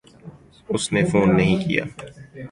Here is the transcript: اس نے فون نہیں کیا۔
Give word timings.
اس 0.69 0.93
نے 0.93 1.01
فون 1.05 1.35
نہیں 1.37 1.57
کیا۔ 1.67 1.83